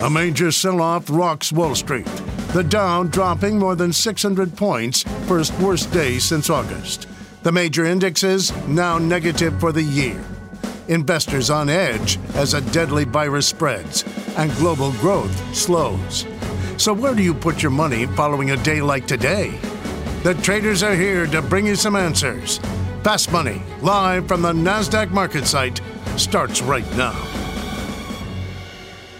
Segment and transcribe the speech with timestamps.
[0.00, 2.06] A major sell off rocks Wall Street.
[2.54, 7.06] The Dow dropping more than 600 points for its worst day since August.
[7.44, 10.20] The major indexes now negative for the year.
[10.88, 14.04] Investors on edge as a deadly virus spreads
[14.36, 16.26] and global growth slows.
[16.78, 19.56] So, where do you put your money following a day like today?
[20.24, 22.58] The traders are here to bring you some answers.
[23.04, 25.80] Fast Money, live from the NASDAQ market site,
[26.16, 27.31] starts right now.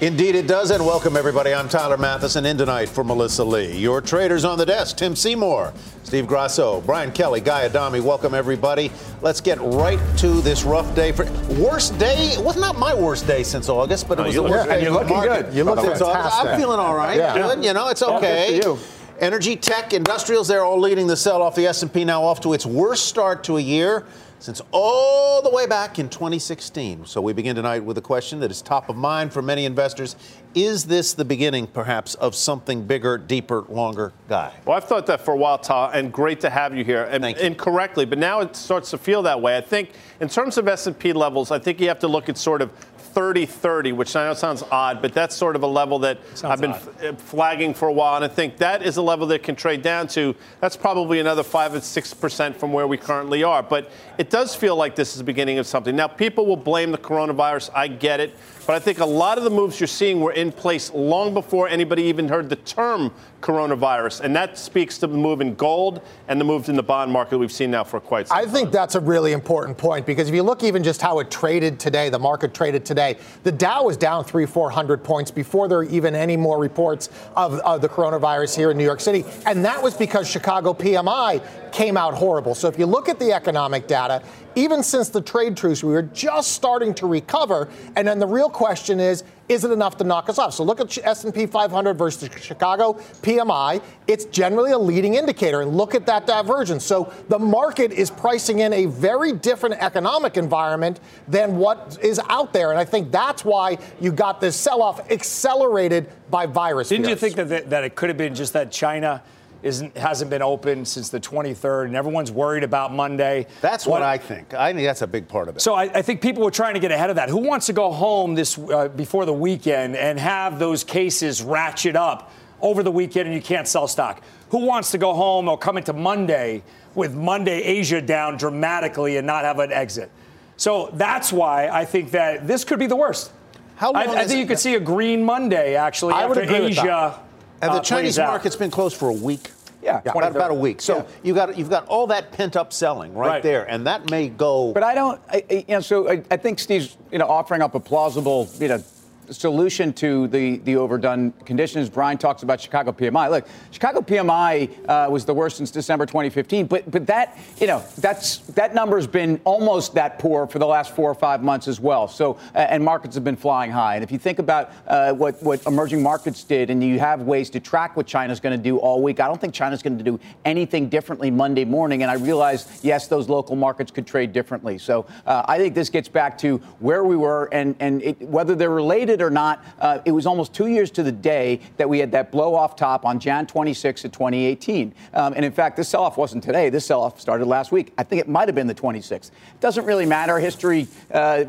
[0.02, 0.73] Indeed, it does.
[0.73, 1.55] And welcome, everybody.
[1.55, 3.79] I'm Tyler Mathisen in tonight for Melissa Lee.
[3.79, 8.00] Your traders on the desk Tim Seymour, Steve Grasso, Brian Kelly, Guy Adami.
[8.00, 8.91] Welcome, everybody.
[9.20, 11.12] Let's get right to this rough day.
[11.12, 12.31] For Worst day?
[12.33, 14.75] It was not my worst day since August, but it was the worst day.
[14.75, 15.55] And you're looking good.
[15.55, 16.50] You look fantastic.
[16.50, 17.16] I'm feeling all right.
[17.16, 17.34] Yeah.
[17.34, 17.64] Good.
[17.64, 18.56] You know, it's okay.
[18.56, 18.81] you.
[19.20, 21.55] Energy, tech, industrials, they're all leading the sell off.
[21.55, 24.05] The S&P now off to its worst start to a year
[24.43, 27.07] since all the way back in 2016.
[27.07, 30.17] So we begin tonight with a question that is top of mind for many investors.
[30.53, 34.53] Is this the beginning, perhaps, of something bigger, deeper, longer, guy?
[34.67, 37.05] Well, I've thought that for a while, Tal, and great to have you here.
[37.05, 37.45] And Thank you.
[37.45, 39.57] incorrectly, but now it starts to feel that way.
[39.57, 42.62] I think in terms of S&P levels, I think you have to look at sort
[42.62, 42.73] of
[43.15, 46.71] 30-30, which I know sounds odd, but that's sort of a level that I've been
[46.73, 49.55] f- uh, flagging for a while, and I think that is a level that can
[49.55, 50.35] trade down to.
[50.61, 54.55] That's probably another five or six percent from where we currently are, but it does
[54.55, 55.95] feel like this is the beginning of something.
[55.95, 57.71] Now, people will blame the coronavirus.
[57.75, 58.35] I get it.
[58.67, 61.69] But I think a lot of the moves you're seeing were in place long before
[61.69, 64.21] anybody even heard the term coronavirus.
[64.21, 67.39] And that speaks to the move in gold and the moves in the bond market
[67.39, 68.51] we've seen now for quite some I time.
[68.51, 71.31] I think that's a really important point because if you look even just how it
[71.31, 75.67] traded today, the market traded today, the Dow was down three, four hundred points before
[75.67, 79.25] there were even any more reports of, of the coronavirus here in New York City.
[79.45, 82.55] And that was because Chicago PMI came out horrible.
[82.55, 84.22] So if you look at the economic data,
[84.55, 87.69] even since the trade truce, we were just starting to recover.
[87.97, 90.55] And then the real question is, is it enough to knock us off?
[90.55, 93.83] So look at S&P 500 versus Chicago PMI.
[94.07, 96.85] It's generally a leading indicator, and look at that divergence.
[96.85, 102.53] So the market is pricing in a very different economic environment than what is out
[102.53, 106.89] there, and I think that's why you got this sell-off accelerated by virus.
[106.89, 107.34] Didn't you fears.
[107.34, 109.23] think that, that it could have been just that China
[109.62, 113.47] isn't hasn't been open since the 23rd, and everyone's worried about Monday?
[113.61, 114.55] That's what, I think.
[114.55, 115.61] I think that's a big part of it.
[115.61, 117.28] So I, I think people were trying to get ahead of that.
[117.28, 121.97] Who wants to go home this uh, before the weekend and have those cases ratchet
[121.97, 124.22] up over the weekend and you can't sell stock?
[124.51, 126.62] Who wants to go home or come into Monday
[126.95, 130.11] with Monday Asia down dramatically and not have an exit?
[130.56, 133.33] So that's why I think that this could be the worst.
[133.77, 136.27] How I, long I is think it- you could see a green Monday actually I
[136.27, 136.83] would after agree with that.
[136.84, 137.21] Asia.
[137.62, 138.28] And uh, the Chinese plays out.
[138.28, 139.50] market's been closed for a week.
[139.83, 140.31] Yeah, about, 23rd.
[140.37, 140.81] about a week.
[140.81, 141.03] So Yeah.
[141.25, 143.43] you got you've got all that pent up selling right, Right.
[143.43, 144.73] there, and that may go.
[144.73, 147.62] But I don't, I, I- you know, so I, I think Steve's, you know, offering
[147.62, 148.83] up a plausible, you know,
[149.31, 151.88] solution to the, the overdone conditions.
[151.88, 153.31] Brian talks about Chicago PMI.
[153.31, 157.83] Look, Chicago PMI uh, was the worst since December 2015, but but that, you know,
[157.99, 161.81] that's that number's been almost that poor for the last four or five months as
[161.81, 162.09] well.
[162.09, 163.97] So and markets have been flying high.
[163.97, 167.50] And if you think about uh, what what emerging markets did, and you have ways
[167.50, 170.04] to track what China's going to do all week, I don't think China's going to
[170.04, 172.03] do anything differently Monday morning.
[172.03, 174.78] And I realize, yes, those local markets could trade differently.
[174.78, 178.54] So uh, I think this gets back to where we were, and and it, whether
[178.54, 179.65] they're related or not.
[179.81, 182.77] Uh, it was almost two years to the day that we had that blow off
[182.77, 184.95] top on Jan 26 of 2018.
[185.12, 186.71] Um, and in fact, this sell off wasn't today.
[186.71, 187.93] This sell off started last week.
[187.99, 189.31] I think it might have been the 26th.
[189.61, 190.39] Doesn't really matter.
[190.39, 190.87] History.
[191.12, 191.45] Uh,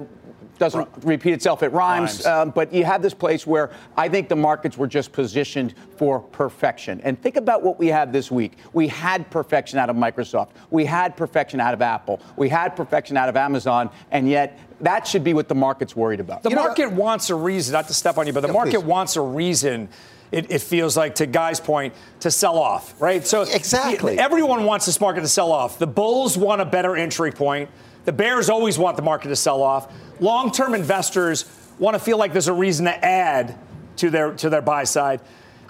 [0.59, 1.63] doesn't repeat itself.
[1.63, 2.25] It rhymes, Rhymes.
[2.25, 6.19] Um, but you have this place where I think the markets were just positioned for
[6.19, 7.01] perfection.
[7.01, 8.53] And think about what we had this week.
[8.71, 10.49] We had perfection out of Microsoft.
[10.69, 12.21] We had perfection out of Apple.
[12.37, 16.19] We had perfection out of Amazon, and yet that should be what the market's worried
[16.19, 16.43] about.
[16.43, 18.79] The You know- market wants a reason, not to step on you, but the market
[18.81, 18.85] please.
[18.85, 19.89] wants a reason.
[20.31, 23.25] It, it feels like, to Guy's point, to sell off, right?
[23.25, 24.17] So Exactly.
[24.17, 25.77] everyone wants this market to sell off.
[25.77, 27.69] The bulls want a better entry point.
[28.05, 29.93] The bears always want the market to sell off.
[30.19, 31.45] Long-term investors
[31.77, 33.55] want to feel like there's a reason to add
[33.97, 35.21] to their to their buy side.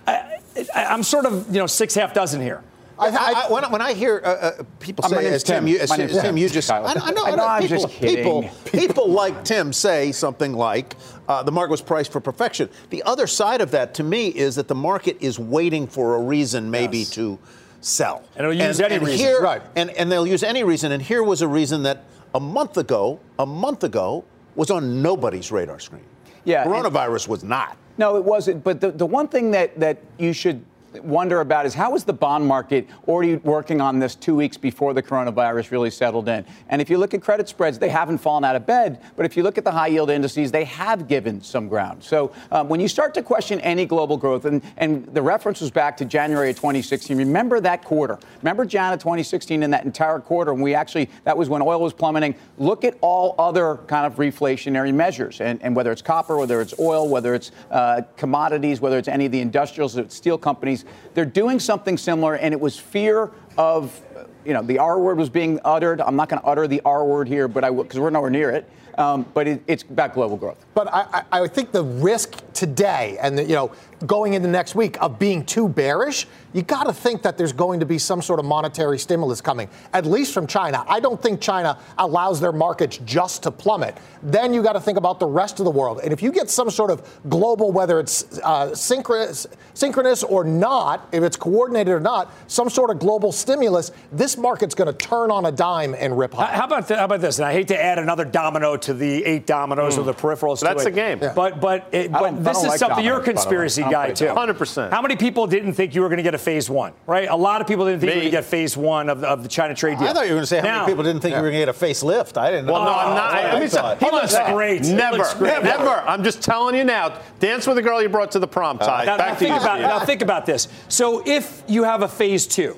[0.08, 0.40] I,
[0.74, 2.62] I, I'm sort of you know six half dozen here.
[3.00, 6.22] I, I, when, when, I hear uh, uh, people say, as Tim, you, as, as
[6.22, 10.12] Tim, you just, I, I know, I know, I people, people, people, like Tim say
[10.12, 10.96] something like,
[11.28, 12.70] uh, the market was priced for perfection.
[12.90, 16.22] The other side of that, to me, is that the market is waiting for a
[16.22, 17.12] reason, maybe yes.
[17.12, 17.40] to
[17.82, 18.24] sell.
[18.36, 19.62] And it'll use and, any and reason, here, right?
[19.76, 20.92] And and they'll use any reason.
[20.92, 22.04] And here was a reason that
[22.36, 24.24] a month ago, a month ago,
[24.56, 26.04] was on nobody's radar screen.
[26.46, 27.78] Yeah, coronavirus was not.
[27.98, 28.64] No, it wasn't.
[28.64, 30.66] But the, the one thing that, that you should
[31.02, 34.94] wonder about is how was the bond market already working on this two weeks before
[34.94, 36.46] the coronavirus really settled in?
[36.70, 39.02] And if you look at credit spreads, they haven't fallen out of bed.
[39.16, 42.04] But if you look at the high yield indices, they have given some ground.
[42.04, 45.72] So um, when you start to question any global growth, and, and the reference was
[45.72, 48.20] back to January of 2016, remember that quarter.
[48.42, 51.94] Remember January 2016 in that entire quarter, and we actually, that was when oil was
[51.94, 52.36] plummeting.
[52.58, 56.74] Look at all other kind of reflationary measures, and, and whether it's copper, whether it's
[56.80, 60.83] oil, whether it's uh, commodities, whether it's any of the industrials, steel companies
[61.14, 64.00] they're doing something similar, and it was fear of,
[64.46, 66.02] you know, the R word was being uttered.
[66.02, 68.30] I'm not going to utter the R word here, but I will, because we're nowhere
[68.30, 68.70] near it.
[68.98, 70.64] Um, but it, it's about global growth.
[70.74, 73.72] But I, I, think the risk today, and the, you know,
[74.06, 77.80] going into next week of being too bearish, you got to think that there's going
[77.80, 80.84] to be some sort of monetary stimulus coming, at least from China.
[80.88, 83.98] I don't think China allows their markets just to plummet.
[84.22, 86.02] Then you got to think about the rest of the world.
[86.04, 91.08] And if you get some sort of global, whether it's uh, synchronous, synchronous or not,
[91.12, 95.32] if it's coordinated or not, some sort of global stimulus, this market's going to turn
[95.32, 96.54] on a dime and rip high.
[96.54, 97.40] How about, th- how about this?
[97.40, 100.00] And I hate to add another domino to the eight dominoes mm.
[100.00, 100.60] or the peripherals.
[100.60, 101.20] That's a game.
[101.22, 101.34] Yeah.
[101.34, 104.30] But but, it, but this is like something you're a conspiracy guy too.
[104.30, 104.94] Hundred percent.
[104.94, 106.94] How many people didn't think you were going to get a phase one?
[107.06, 107.30] Right.
[107.30, 108.14] A lot of people didn't think Me.
[108.14, 110.08] you were going to get phase one of the, of the China trade deal.
[110.08, 111.38] I thought you were going to say how now, many people didn't think yeah.
[111.38, 112.38] you were going to get a facelift.
[112.38, 112.68] I didn't.
[112.68, 112.92] Well, know.
[112.92, 113.34] no, I'm not.
[113.34, 114.00] I, I mean, thought.
[114.00, 114.82] He looks great.
[114.84, 115.64] Never, great.
[115.64, 115.90] never.
[115.90, 117.20] I'm just telling you now.
[117.40, 119.06] Dance with the girl you brought to the prom, Ty.
[119.06, 119.52] Uh, Back to you.
[119.52, 120.68] Now think about this.
[120.88, 122.78] So if you have a phase two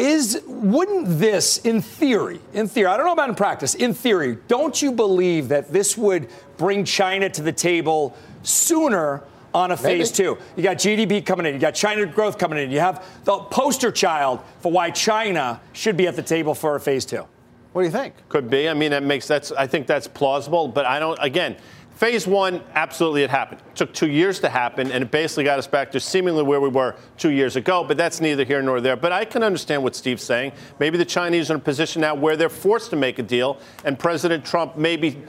[0.00, 4.38] is wouldn't this in theory in theory i don't know about in practice in theory
[4.48, 10.16] don't you believe that this would bring china to the table sooner on a phase
[10.18, 10.28] Maybe.
[10.28, 10.38] two.
[10.56, 13.90] You got GDP coming in, you got China growth coming in, you have the poster
[13.90, 17.26] child for why China should be at the table for a phase two.
[17.72, 18.14] What do you think?
[18.28, 18.68] Could be.
[18.68, 19.52] I mean, that makes that's.
[19.52, 21.18] I think that's plausible, but I don't.
[21.22, 21.56] Again,
[22.00, 23.60] Phase one, absolutely it happened.
[23.72, 26.58] It took two years to happen, and it basically got us back to seemingly where
[26.58, 28.96] we were two years ago, but that's neither here nor there.
[28.96, 30.52] But I can understand what Steve's saying.
[30.78, 33.58] Maybe the Chinese are in a position now where they're forced to make a deal,
[33.84, 35.22] and President Trump maybe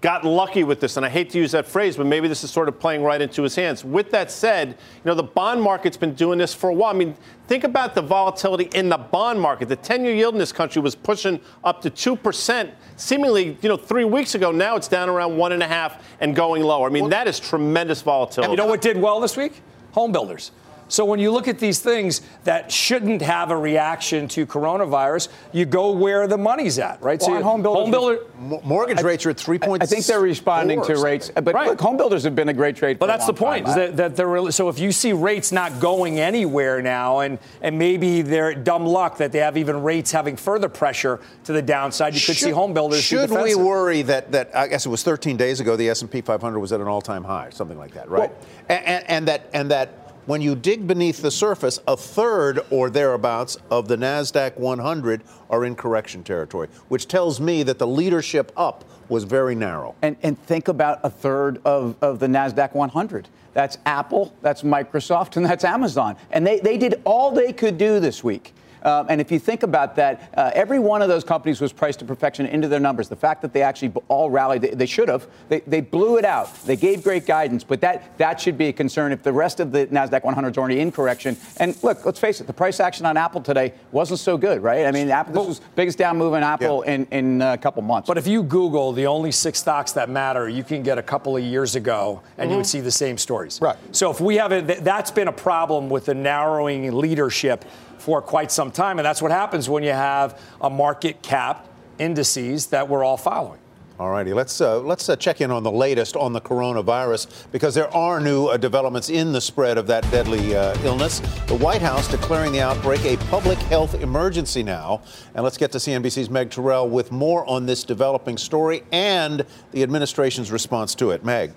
[0.00, 2.50] got lucky with this, and I hate to use that phrase, but maybe this is
[2.50, 3.84] sort of playing right into his hands.
[3.84, 6.94] With that said, you know, the bond market's been doing this for a while.
[6.94, 7.16] I mean,
[7.46, 9.68] think about the volatility in the bond market.
[9.68, 13.76] The 10 year yield in this country was pushing up to 2%, seemingly, you know,
[13.76, 14.50] three weeks ago.
[14.50, 16.88] Now it's down around one and a half and going lower.
[16.88, 18.50] I mean, well, that is tremendous volatility.
[18.50, 19.62] And you know what did well this week?
[19.92, 20.50] Home builders.
[20.88, 25.64] So when you look at these things that shouldn't have a reaction to coronavirus, you
[25.64, 27.20] go where the money's at, right?
[27.20, 29.82] Well, so home builders, home builder, mortgage rates are at three point.
[29.82, 31.68] I think they're responding to rates, but right.
[31.68, 32.98] look, home builders have been a great trade.
[32.98, 33.66] But that's the point.
[33.66, 37.78] That, that, they're really, so if you see rates not going anywhere now, and and
[37.78, 42.14] maybe they're dumb luck that they have even rates having further pressure to the downside,
[42.14, 43.02] you could should, see home builders.
[43.02, 46.58] Should we worry that that I guess it was 13 days ago the S&P 500
[46.58, 48.30] was at an all-time high, something like that, right?
[48.30, 52.60] Well, and, and, and that and that when you dig beneath the surface, a third
[52.70, 57.86] or thereabouts of the NASDAQ 100 are in correction territory, which tells me that the
[57.86, 59.94] leadership up was very narrow.
[60.02, 63.28] And, and think about a third of, of the NASDAQ 100.
[63.54, 66.16] That's Apple, that's Microsoft, and that's Amazon.
[66.30, 68.52] And they, they did all they could do this week.
[68.82, 71.98] Um, and if you think about that, uh, every one of those companies was priced
[72.00, 73.08] to perfection into their numbers.
[73.08, 75.26] The fact that they actually all rallied, they, they should have.
[75.48, 76.54] They, they blew it out.
[76.64, 79.72] They gave great guidance, but that that should be a concern if the rest of
[79.72, 81.36] the Nasdaq 100 is already in correction.
[81.58, 84.86] And look, let's face it, the price action on Apple today wasn't so good, right?
[84.86, 86.94] I mean, Apple this was biggest down move in Apple yeah.
[86.94, 88.06] in in a couple months.
[88.06, 91.36] But if you Google the only six stocks that matter, you can get a couple
[91.36, 92.50] of years ago, and mm-hmm.
[92.50, 92.70] you would mm-hmm.
[92.70, 93.60] see the same stories.
[93.60, 93.76] Right.
[93.92, 97.64] So if we have a, that's been a problem with the narrowing leadership
[98.06, 99.00] for quite some time.
[99.00, 101.66] And that's what happens when you have a market cap
[101.98, 103.58] indices that we're all following.
[103.98, 107.74] All righty, let's uh, let's uh, check in on the latest on the coronavirus because
[107.74, 111.18] there are new uh, developments in the spread of that deadly uh, illness.
[111.48, 115.02] The White House declaring the outbreak a public health emergency now,
[115.34, 119.82] and let's get to CNBC's Meg Terrell with more on this developing story and the
[119.82, 121.24] administration's response to it.
[121.24, 121.52] Meg.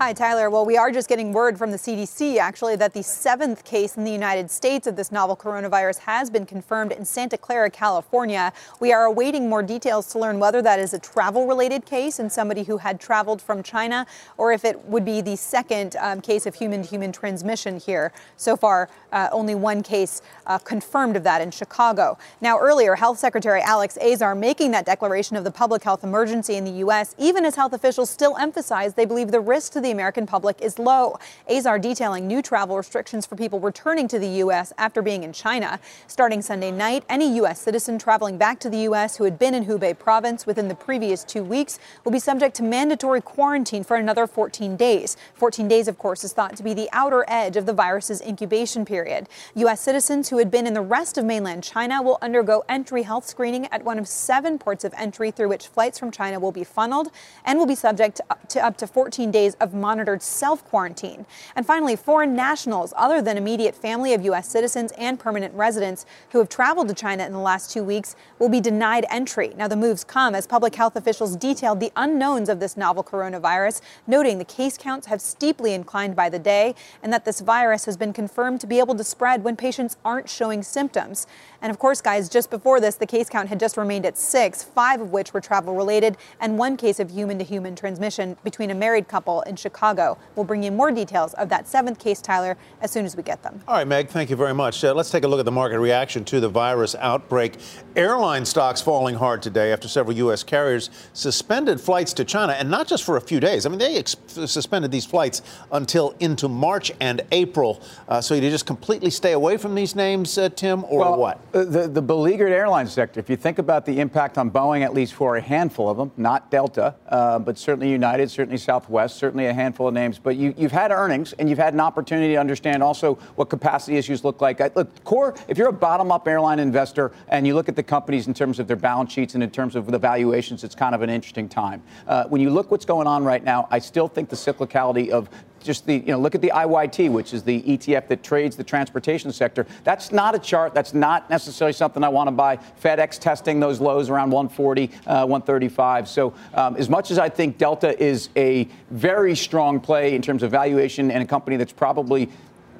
[0.00, 0.50] Hi, Tyler.
[0.50, 4.02] Well, we are just getting word from the CDC, actually, that the seventh case in
[4.02, 8.52] the United States of this novel coronavirus has been confirmed in Santa Clara, California.
[8.80, 12.30] We are awaiting more details to learn whether that is a travel related case and
[12.30, 14.04] somebody who had traveled from China,
[14.36, 18.12] or if it would be the second um, case of human to human transmission here.
[18.36, 22.18] So far, uh, only one case uh, confirmed of that in Chicago.
[22.40, 26.64] Now, earlier, Health Secretary Alex Azar making that declaration of the public health emergency in
[26.64, 30.26] the U.S., even as health officials still emphasize they believe the risk to the American
[30.26, 31.18] public is low.
[31.48, 34.72] Azar detailing new travel restrictions for people returning to the U.S.
[34.78, 35.78] after being in China.
[36.06, 37.60] Starting Sunday night, any U.S.
[37.60, 39.16] citizen traveling back to the U.S.
[39.16, 42.62] who had been in Hubei province within the previous two weeks will be subject to
[42.62, 45.16] mandatory quarantine for another 14 days.
[45.34, 48.84] 14 days, of course, is thought to be the outer edge of the virus's incubation
[48.84, 49.28] period.
[49.54, 49.80] U.S.
[49.80, 53.66] citizens who had been in the rest of mainland China will undergo entry health screening
[53.66, 57.10] at one of seven ports of entry through which flights from China will be funneled
[57.44, 61.26] and will be subject to up to 14 days of monitored self quarantine.
[61.56, 64.48] And finally, foreign nationals other than immediate family of U.S.
[64.48, 68.48] citizens and permanent residents who have traveled to China in the last two weeks will
[68.48, 69.52] be denied entry.
[69.56, 73.80] Now, the moves come as public health officials detailed the unknowns of this novel coronavirus,
[74.06, 77.96] noting the case counts have steeply inclined by the day and that this virus has
[77.96, 81.26] been confirmed to be able to spread when patients aren't showing symptoms.
[81.60, 84.62] And of course, guys, just before this, the case count had just remained at six,
[84.62, 88.70] five of which were travel related, and one case of human to human transmission between
[88.70, 90.18] a married couple in Chicago.
[90.36, 93.42] We'll bring you more details of that seventh case, Tyler, as soon as we get
[93.42, 93.60] them.
[93.66, 94.84] All right, Meg, thank you very much.
[94.84, 97.54] Uh, let's take a look at the market reaction to the virus outbreak.
[97.96, 100.42] Airline stocks falling hard today after several U.S.
[100.42, 103.64] carriers suspended flights to China, and not just for a few days.
[103.64, 105.40] I mean, they ex- suspended these flights
[105.72, 107.80] until into March and April.
[108.06, 111.40] Uh, so you just completely stay away from these names, uh, Tim, or well, what?
[111.54, 114.92] Uh, the, the beleaguered airline sector, if you think about the impact on Boeing, at
[114.92, 119.46] least for a handful of them, not Delta, uh, but certainly United, certainly Southwest, certainly
[119.46, 120.18] a handful of names.
[120.18, 123.96] But you, have had earnings and you've had an opportunity to understand also what capacity
[123.96, 124.60] issues look like.
[124.76, 128.26] Look, core, if you're a bottom up airline investor and you look at the companies
[128.26, 131.02] in terms of their balance sheets and in terms of the valuations, it's kind of
[131.02, 131.82] an interesting time.
[132.06, 135.28] Uh, when you look what's going on right now, I still think the cyclicality of
[135.64, 138.62] just the, you know, look at the IYT, which is the ETF that trades the
[138.62, 139.66] transportation sector.
[139.82, 140.74] That's not a chart.
[140.74, 142.58] That's not necessarily something I want to buy.
[142.82, 146.08] FedEx testing those lows around 140, uh, 135.
[146.08, 150.42] So um, as much as I think Delta is a very strong play in terms
[150.42, 152.28] of valuation and a company that's probably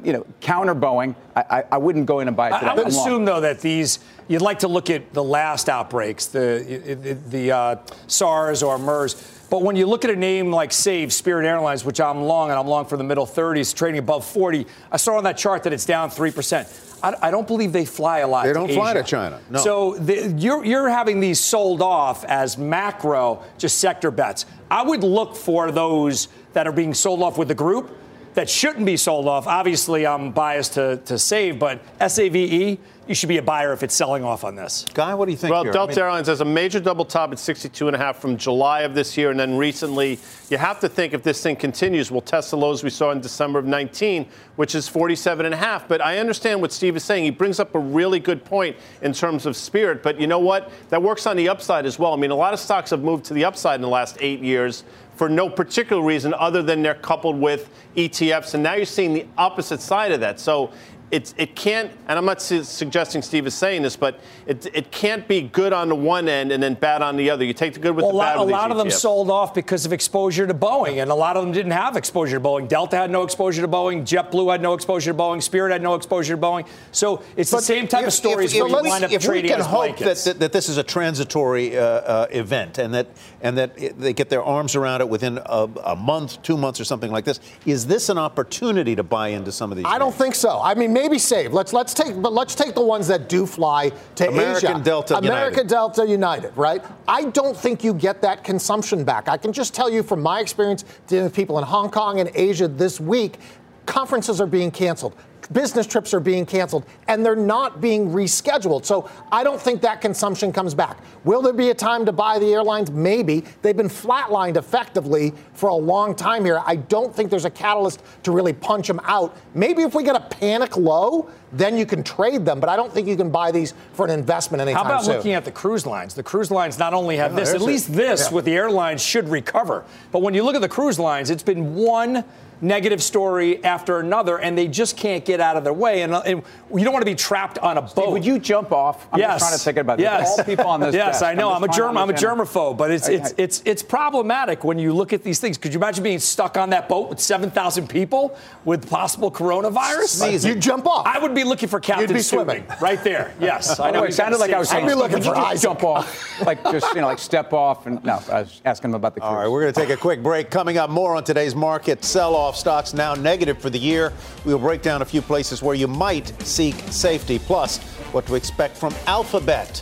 [0.04, 2.52] you know, counter Boeing, I, I, wouldn't go in and buy it.
[2.52, 6.26] I, I would assume, though, that these you'd like to look at the last outbreaks,
[6.26, 9.32] the the, the uh, SARS or MERS.
[9.50, 12.58] But when you look at a name like Save Spirit Airlines, which I'm long and
[12.58, 15.72] I'm long for the middle 30s, trading above 40, I saw on that chart that
[15.72, 16.68] it's down three percent.
[17.02, 18.46] I, don't believe they fly a lot.
[18.46, 19.38] They don't to fly to China.
[19.50, 19.58] No.
[19.58, 24.46] So the, you're, you're having these sold off as macro, just sector bets.
[24.70, 27.94] I would look for those that are being sold off with the group
[28.34, 29.46] that shouldn't be sold off.
[29.46, 33.94] Obviously, I'm biased to, to save, but SAVE, you should be a buyer if it's
[33.94, 34.86] selling off on this.
[34.94, 35.52] Guy, what do you think?
[35.52, 35.72] Well, here?
[35.72, 38.36] Delta I mean, Airlines has a major double top at 62 and a half from
[38.36, 42.10] July of this year, and then recently, you have to think if this thing continues,
[42.10, 44.26] we'll test the lows we saw in December of 19,
[44.56, 45.86] which is 47 and a half.
[45.86, 47.24] But I understand what Steve is saying.
[47.24, 50.02] He brings up a really good point in terms of spirit.
[50.02, 50.72] But you know what?
[50.88, 52.14] That works on the upside as well.
[52.14, 54.40] I mean, a lot of stocks have moved to the upside in the last eight
[54.40, 54.84] years
[55.16, 58.54] for no particular reason other than they're coupled with ETFs.
[58.54, 60.40] And now you're seeing the opposite side of that.
[60.40, 60.72] So
[61.14, 64.90] it's, it can't, and I'm not su- suggesting Steve is saying this, but it, it
[64.90, 67.44] can't be good on the one end and then bad on the other.
[67.44, 68.36] You take the good with well, the bad.
[68.36, 71.14] A lot, a lot of them sold off because of exposure to Boeing, and a
[71.14, 72.66] lot of them didn't have exposure to Boeing.
[72.66, 74.02] Delta had no exposure to Boeing.
[74.02, 75.40] JetBlue had no exposure to Boeing.
[75.40, 76.66] Spirit had no exposure to Boeing.
[76.90, 79.22] So it's but the same type if, of stories if, where you wind up if
[79.22, 82.78] trading we can as hope that, that, that, this is a transitory uh, uh, event
[82.78, 83.06] and that
[83.44, 86.80] and that it, they get their arms around it within a, a, month, two months,
[86.80, 89.84] or something like this, is this an opportunity to buy into some of these?
[89.84, 90.00] I names?
[90.00, 90.60] don't think so.
[90.62, 91.52] I mean, maybe save.
[91.52, 94.82] Let's let's take, but let's take the ones that do fly to American Asia.
[94.84, 95.68] Delta American United.
[95.68, 96.84] Delta United, right?
[97.06, 99.28] I don't think you get that consumption back.
[99.28, 102.30] I can just tell you from my experience dealing with people in Hong Kong and
[102.34, 103.38] Asia this week,
[103.86, 105.14] conferences are being canceled
[105.52, 108.84] business trips are being canceled and they're not being rescheduled.
[108.84, 110.98] So I don't think that consumption comes back.
[111.24, 112.90] Will there be a time to buy the airlines?
[112.90, 113.44] Maybe.
[113.62, 116.62] They've been flatlined effectively for a long time here.
[116.64, 119.36] I don't think there's a catalyst to really punch them out.
[119.54, 122.60] Maybe if we get a panic low, then you can trade them.
[122.60, 124.86] But I don't think you can buy these for an investment anytime soon.
[124.86, 125.16] How about soon.
[125.16, 126.14] looking at the cruise lines?
[126.14, 127.92] The cruise lines not only have Yeah, this, at least it.
[127.92, 128.34] this Yeah.
[128.34, 129.84] with the airlines should recover.
[130.12, 132.24] But when you look at the cruise lines, it's been one
[132.60, 136.02] negative story after another, and they just can't get out of their way.
[136.02, 136.42] And, and
[136.72, 137.90] you don't want to be trapped on a boat.
[137.90, 139.06] Steve, would you jump off?
[139.12, 139.32] I'm yes.
[139.32, 140.04] just trying to think about this.
[140.04, 140.38] Yes.
[140.38, 140.94] All people on this.
[140.94, 141.24] yes, desk.
[141.24, 141.50] I know.
[141.50, 141.96] I'm, I'm a germ.
[141.96, 145.38] I'm a germaphobe, but it's I, it's, it's it's problematic when you look at these
[145.38, 145.58] things.
[145.58, 150.44] Could you imagine being stuck on that boat with 7,000 people with possible coronavirus?
[150.44, 151.06] You jump off.
[151.06, 153.32] I would be looking for Captain You'd be swimming right there.
[153.40, 154.04] Yes, I know.
[154.04, 155.62] it sounded like I was saying, I'd be looking for just Isaac.
[155.62, 158.94] jump off, like just you know, like step off, and no, I was asking him
[158.94, 159.20] about the.
[159.20, 159.28] Cruise.
[159.30, 160.50] All right, we're going to take a quick break.
[160.50, 162.56] Coming up, more on today's market sell-off.
[162.56, 164.12] Stocks now negative for the year.
[164.44, 167.38] We'll break down a few places where you might seek safety.
[167.38, 167.78] Plus,
[168.12, 169.78] what to expect from Alphabet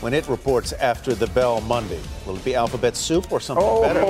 [0.00, 2.00] when it reports after the bell Monday.
[2.26, 3.82] Will it be Alphabet soup or something Oh.
[3.82, 4.00] better?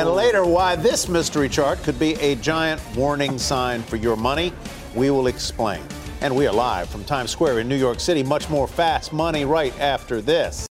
[0.00, 4.52] And later, why this mystery chart could be a giant warning sign for your money.
[4.94, 5.82] We will explain.
[6.20, 8.22] And we are live from Times Square in New York City.
[8.22, 10.66] Much more fast money right after this.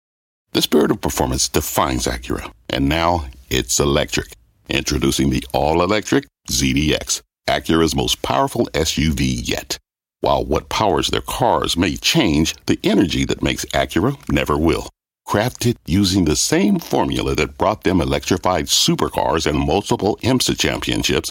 [0.53, 4.33] The spirit of performance defines Acura, and now it's electric.
[4.69, 9.79] Introducing the all electric ZDX, Acura's most powerful SUV yet.
[10.21, 14.89] While what powers their cars may change, the energy that makes Acura never will.
[15.29, 21.31] Crafted using the same formula that brought them electrified supercars and multiple IMSA championships,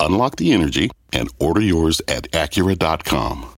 [0.00, 3.54] Unlock the energy and order yours at Acura.com.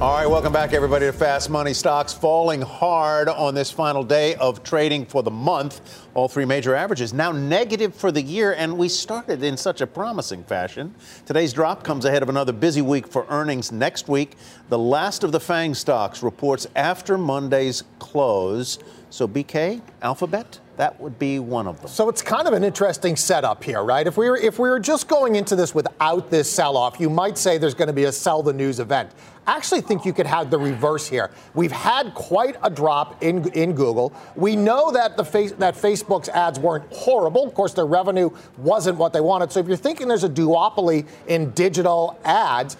[0.00, 1.72] All right, welcome back, everybody, to Fast Money.
[1.72, 6.04] Stocks falling hard on this final day of trading for the month.
[6.14, 9.86] All three major averages now negative for the year, and we started in such a
[9.86, 10.92] promising fashion.
[11.26, 14.36] Today's drop comes ahead of another busy week for earnings next week.
[14.68, 18.80] The last of the FANG stocks reports after Monday's close.
[19.10, 21.88] So, BK, Alphabet, that would be one of them.
[21.88, 24.06] So it's kind of an interesting setup here, right?
[24.06, 27.38] If we were if we were just going into this without this sell-off, you might
[27.38, 29.10] say there's going to be a sell the news event.
[29.46, 31.30] I actually think you could have the reverse here.
[31.54, 34.12] We've had quite a drop in in Google.
[34.36, 37.46] We know that the face, that Facebook's ads weren't horrible.
[37.46, 39.52] Of course, their revenue wasn't what they wanted.
[39.52, 42.76] So if you're thinking there's a duopoly in digital ads,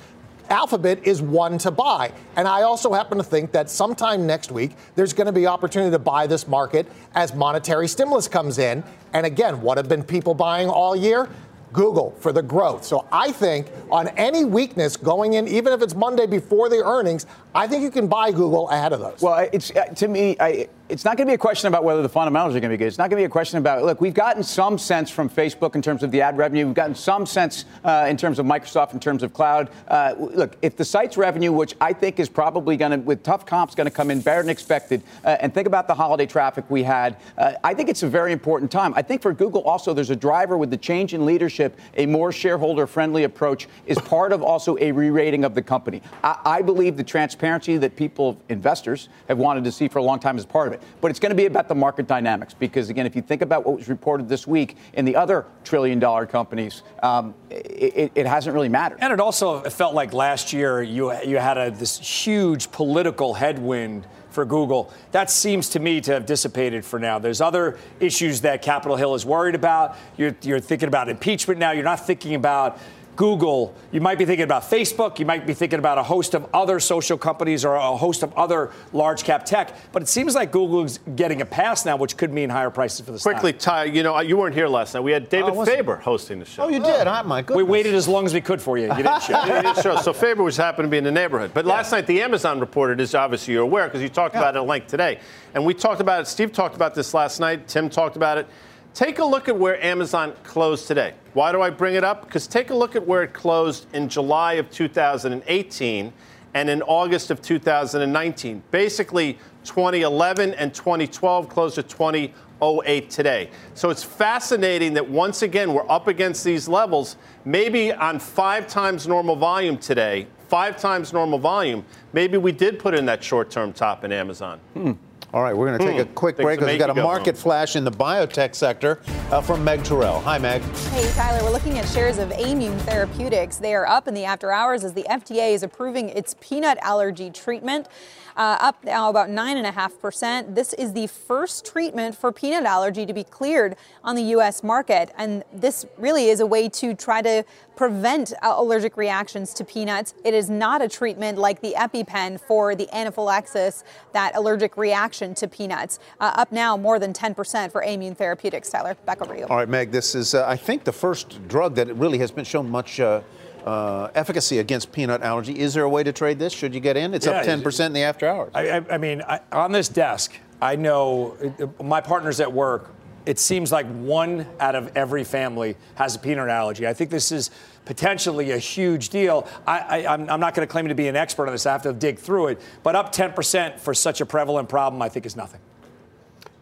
[0.50, 2.12] Alphabet is one to buy.
[2.36, 5.90] And I also happen to think that sometime next week, there's going to be opportunity
[5.90, 8.84] to buy this market as monetary stimulus comes in.
[9.12, 11.28] And again, what have been people buying all year?
[11.72, 12.84] Google for the growth.
[12.84, 17.26] So I think on any weakness going in, even if it's Monday before the earnings,
[17.54, 19.22] I think you can buy Google ahead of those.
[19.22, 22.02] Well, it's uh, to me, I, it's not going to be a question about whether
[22.02, 22.88] the fundamentals are going to be good.
[22.88, 24.00] It's not going to be a question about look.
[24.00, 26.66] We've gotten some sense from Facebook in terms of the ad revenue.
[26.66, 29.70] We've gotten some sense uh, in terms of Microsoft in terms of cloud.
[29.86, 33.46] Uh, look, if the site's revenue, which I think is probably going to, with tough
[33.46, 36.64] comps, going to come in better than expected, uh, and think about the holiday traffic
[36.68, 38.92] we had, uh, I think it's a very important time.
[38.96, 42.32] I think for Google also, there's a driver with the change in leadership, a more
[42.32, 46.02] shareholder-friendly approach is part of also a re-rating of the company.
[46.24, 50.18] I, I believe the transparency that people, investors, have wanted to see for a long
[50.18, 50.82] time as part of it.
[51.00, 53.66] But it's going to be about the market dynamics because, again, if you think about
[53.66, 58.54] what was reported this week in the other trillion dollar companies, um, it, it, hasn't
[58.54, 58.98] really mattered.
[59.00, 64.06] And it also felt like last year you, you had a, this huge political headwind
[64.30, 64.92] for Google.
[65.12, 67.18] That seems to me to have dissipated for now.
[67.18, 69.96] There's other issues that Capitol Hill is worried about.
[70.16, 71.70] You're, you're thinking about impeachment now.
[71.70, 72.78] You're not thinking about
[73.16, 76.46] Google, you might be thinking about Facebook, you might be thinking about a host of
[76.52, 79.74] other social companies or a host of other large cap tech.
[79.92, 83.12] But it seems like Google's getting a pass now, which could mean higher prices for
[83.12, 83.34] the stock.
[83.34, 85.00] Quickly, Ty, you know, you weren't here last night.
[85.00, 86.64] We had David Oh, Faber hosting the show.
[86.64, 87.06] Oh, you did?
[87.06, 87.56] Oh, my goodness.
[87.56, 88.88] We waited as long as we could for you.
[88.88, 89.40] You didn't show.
[89.44, 89.96] You didn't show.
[89.96, 91.52] So Faber was happened to be in the neighborhood.
[91.54, 94.58] But last night, the Amazon reported, is obviously you're aware because you talked about it
[94.58, 95.20] at length today.
[95.54, 96.26] And we talked about it.
[96.26, 97.68] Steve talked about this last night.
[97.68, 98.46] Tim talked about it.
[98.94, 101.14] Take a look at where Amazon closed today.
[101.32, 102.26] Why do I bring it up?
[102.26, 106.12] Because take a look at where it closed in July of 2018
[106.54, 108.62] and in August of 2019.
[108.70, 113.50] Basically, 2011 and 2012 closed at 2008 today.
[113.74, 119.08] So it's fascinating that once again we're up against these levels, maybe on five times
[119.08, 123.72] normal volume today, five times normal volume, maybe we did put in that short term
[123.72, 124.60] top in Amazon.
[124.74, 124.92] Hmm.
[125.34, 127.00] All right, we're going to take a quick Things break because we've got a you
[127.00, 127.42] go market home.
[127.42, 129.00] flash in the biotech sector
[129.32, 130.20] uh, from Meg Terrell.
[130.20, 130.62] Hi, Meg.
[130.62, 133.56] Hey, Tyler, we're looking at shares of Aimmune Therapeutics.
[133.56, 137.30] They are up in the after hours as the FDA is approving its peanut allergy
[137.30, 137.88] treatment.
[138.36, 140.54] Uh, up now about 9.5%.
[140.54, 144.62] This is the first treatment for peanut allergy to be cleared on the U.S.
[144.62, 145.12] market.
[145.16, 147.44] And this really is a way to try to
[147.76, 150.14] prevent allergic reactions to peanuts.
[150.24, 155.48] It is not a treatment like the EpiPen for the anaphylaxis, that allergic reaction to
[155.48, 155.98] peanuts.
[156.20, 158.70] Uh, up now more than 10% for Aimmune Therapeutics.
[158.70, 159.44] Tyler, back over you.
[159.46, 162.44] All right, Meg, this is, uh, I think, the first drug that really has been
[162.44, 163.20] shown much uh,
[163.64, 165.58] uh, efficacy against peanut allergy.
[165.58, 166.52] Is there a way to trade this?
[166.52, 167.14] Should you get in?
[167.14, 168.50] It's up 10% in the after hours.
[168.54, 171.36] I, I, I mean, I, on this desk, I know
[171.78, 172.90] uh, my partners at work.
[173.26, 176.86] It seems like one out of every family has a peanut allergy.
[176.86, 177.50] I think this is
[177.86, 179.48] potentially a huge deal.
[179.66, 181.64] I, I, I'm, I'm not going to claim to be an expert on this.
[181.64, 182.60] I have to dig through it.
[182.82, 185.60] But up 10% for such a prevalent problem, I think is nothing.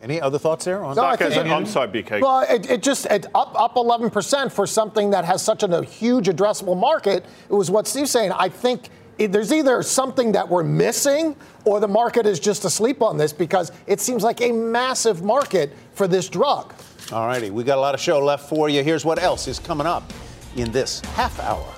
[0.03, 0.83] Any other thoughts there?
[0.83, 2.21] On No, Stock has think- a- I'm sorry, BK.
[2.21, 5.73] Well, it, it just it up up 11 percent for something that has such an,
[5.73, 7.25] a huge addressable market.
[7.49, 8.33] It was what Steve's saying.
[8.33, 8.88] I think
[9.19, 13.33] it, there's either something that we're missing, or the market is just asleep on this
[13.33, 16.75] because it seems like a massive market for this drug.
[17.12, 18.83] All righty, we got a lot of show left for you.
[18.83, 20.12] Here's what else is coming up
[20.57, 21.73] in this half hour.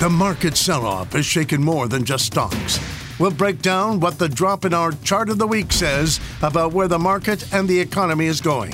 [0.00, 2.80] The market sell off has shaken more than just stocks.
[3.20, 6.88] We'll break down what the drop in our chart of the week says about where
[6.88, 8.72] the market and the economy is going.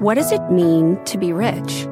[0.00, 1.86] What does it mean to be rich?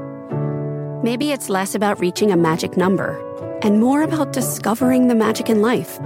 [1.02, 3.20] Maybe it's less about reaching a magic number
[3.60, 6.00] and more about discovering the magic in life.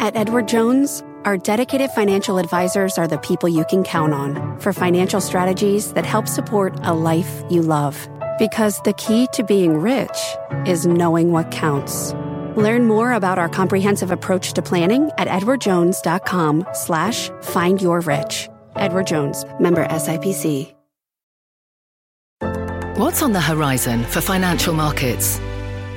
[0.00, 4.72] At Edward Jones, our dedicated financial advisors are the people you can count on for
[4.72, 8.08] financial strategies that help support a life you love.
[8.40, 10.18] Because the key to being rich
[10.66, 12.14] is knowing what counts.
[12.56, 18.50] Learn more about our comprehensive approach to planning at edwardjones.com slash find your rich.
[18.76, 20.74] Edward Jones, member SIPC.
[22.96, 25.40] What's on the horizon for financial markets?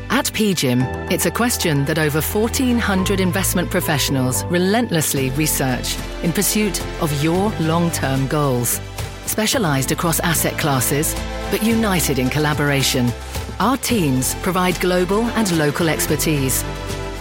[0.09, 7.23] At PGIM, it's a question that over 1,400 investment professionals relentlessly research in pursuit of
[7.23, 8.79] your long term goals.
[9.25, 11.13] Specialized across asset classes,
[11.51, 13.11] but united in collaboration,
[13.59, 16.63] our teams provide global and local expertise.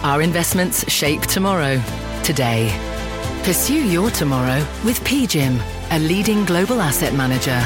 [0.03, 1.81] Our investments shape tomorrow,
[2.23, 2.69] today.
[3.43, 7.61] Pursue your tomorrow with PGIM, a leading global asset manager.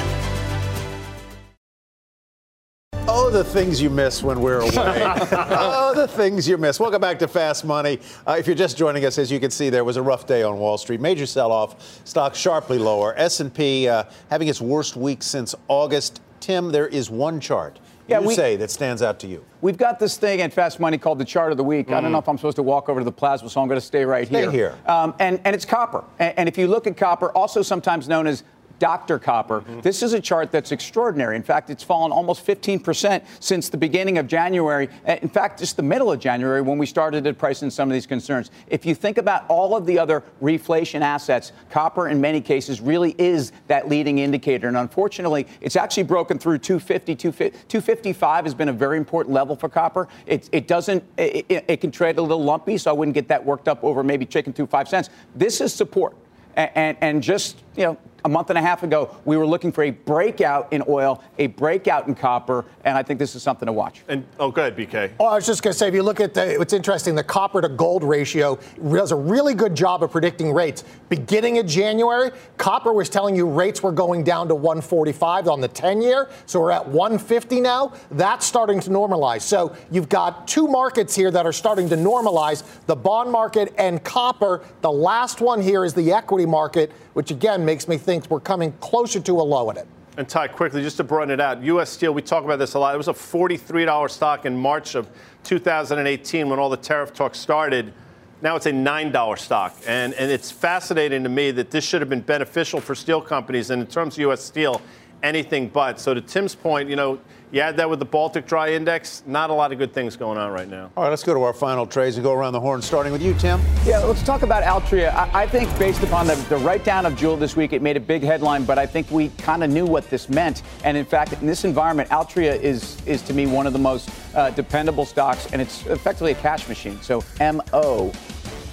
[3.08, 4.72] Oh, the things you miss when we're away.
[4.76, 6.80] oh, the things you miss.
[6.80, 8.00] Welcome back to Fast Money.
[8.28, 10.44] Uh, if you're just joining us, as you can see, there was a rough day
[10.44, 11.02] on Wall Street.
[11.02, 12.06] Major sell-off.
[12.06, 13.16] Stocks sharply lower.
[13.18, 16.22] S&P uh, having its worst week since August.
[16.40, 19.44] Tim, there is one chart Yeah, you we- say that stands out to you.
[19.62, 21.92] We've got this thing at Fast Money called the chart of the week.
[21.92, 23.80] I don't know if I'm supposed to walk over to the plasma, so I'm going
[23.80, 24.30] to stay right Mm.
[24.30, 24.52] Stay here.
[24.52, 24.76] here.
[24.86, 26.04] Um, and, and it's copper.
[26.18, 28.44] And, and if you look at copper, also sometimes known as
[28.80, 29.20] Dr.
[29.20, 29.82] Copper, Mm-hmm.
[29.82, 31.36] this is a chart that's extraordinary.
[31.36, 34.90] In fact, it's fallen almost 15% since the beginning of January.
[35.08, 37.90] Uh, In fact, just the middle of January when we started to price in some
[37.90, 38.52] of these concerns.
[38.68, 43.16] If you think about all of the other reflation assets, copper in many cases really
[43.18, 44.68] is that leading indicator.
[44.68, 49.56] And unfortunately, it's actually broken through 250, 250 255 has been a very important level
[49.56, 50.08] for copper.
[50.26, 53.28] It, it doesn't, it, it- it can trade a little lumpy, so I wouldn't get
[53.28, 55.10] that worked up over maybe chicken through five cents.
[55.36, 56.16] This is support.
[56.56, 59.72] And, and, and just, you know, a month and a half ago, we were looking
[59.72, 63.66] for a breakout in oil, a breakout in copper, and I think this is something
[63.66, 64.04] to watch.
[64.08, 65.12] And oh, go ahead, BK.
[65.20, 67.24] Oh, I was just going to say, if you look at the, what's interesting, the
[67.24, 68.60] copper to gold ratio
[68.92, 70.84] does a really good job of predicting rates.
[71.10, 75.68] Beginning of January, copper was telling you rates were going down to 145 on the
[75.68, 76.30] 10 year.
[76.46, 77.94] So we're at 150 now.
[78.12, 79.42] That's starting to normalize.
[79.42, 84.04] So you've got two markets here that are starting to normalize the bond market and
[84.04, 84.62] copper.
[84.82, 88.72] The last one here is the equity market, which again makes me think we're coming
[88.80, 89.88] closer to a low in it.
[90.18, 91.90] And Ty, quickly, just to broaden it out, U.S.
[91.90, 92.94] Steel, we talk about this a lot.
[92.94, 95.08] It was a $43 stock in March of
[95.44, 97.94] 2018 when all the tariff talk started.
[98.42, 99.78] Now it's a $9 stock.
[99.88, 103.70] And, and it's fascinating to me that this should have been beneficial for steel companies.
[103.70, 104.44] And in terms of U.S.
[104.44, 104.82] Steel,
[105.24, 106.00] anything but.
[106.00, 107.20] So to Tim's point, you know,
[107.52, 110.38] you add that with the Baltic Dry Index, not a lot of good things going
[110.38, 110.92] on right now.
[110.96, 113.24] All right, let's go to our final trades and go around the horn, starting with
[113.24, 113.60] you, Tim.
[113.86, 115.12] Yeah, let's talk about Altria.
[115.16, 117.98] I, I think based upon the, the write down of Juul this week, it made
[117.98, 120.62] a big headline, but I think we kind of knew what this meant.
[120.84, 124.12] And in fact, in this environment, Altria is, is to me one of the most
[124.36, 127.02] uh, dependable stocks, and it's effectively a cash machine.
[127.02, 128.12] So MO.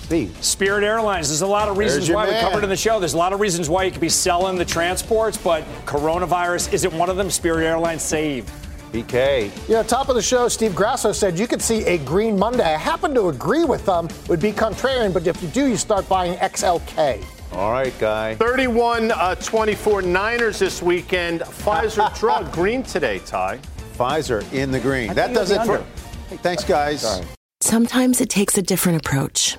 [0.07, 0.37] Steve.
[0.41, 1.27] Spirit Airlines.
[1.27, 3.01] There's a lot of reasons There's your why we covered in the show.
[3.01, 6.95] There's a lot of reasons why you could be selling the transports, but coronavirus isn't
[6.97, 7.29] one of them.
[7.29, 8.49] Spirit Airlines saved.
[8.93, 9.51] BK.
[9.69, 12.63] Yeah, top of the show, Steve Grasso said you could see a green Monday.
[12.63, 16.09] I happen to agree with them, would be contrarian, but if you do, you start
[16.09, 17.25] buying XLK.
[17.51, 18.37] All right, guy.
[18.37, 21.41] 31 uh, 24 Niners this weekend.
[21.41, 23.59] Pfizer drug green today, Ty.
[23.99, 25.11] Pfizer in the green.
[25.11, 25.79] I that does it'll for.
[25.79, 26.43] under.
[26.43, 27.01] Thanks, guys.
[27.01, 27.27] Sorry.
[27.61, 29.59] Sometimes it takes a different approach